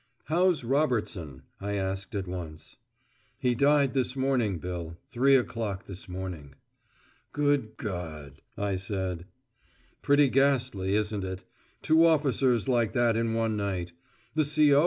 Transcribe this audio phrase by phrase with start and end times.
[0.23, 2.75] "How's Robertson?" I asked at once.
[3.37, 6.55] "He died this morning, Bill three o'clock this morning."
[7.33, 9.27] "Good God," I said.
[10.01, 11.43] "Pretty ghastly, isn't it?
[11.83, 13.91] Two officers like that in one night.
[14.33, 14.79] The C.O.